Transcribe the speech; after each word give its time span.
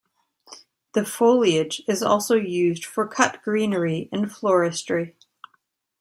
The 0.93 1.05
foliage 1.05 1.83
is 1.87 2.01
also 2.01 2.33
used 2.33 2.83
for 2.85 3.07
cut 3.07 3.43
greenery 3.43 4.09
in 4.11 4.25
floristry. 4.29 5.13